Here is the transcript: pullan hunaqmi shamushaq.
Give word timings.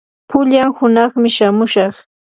pullan 0.29 0.71
hunaqmi 0.79 1.29
shamushaq. 1.37 1.93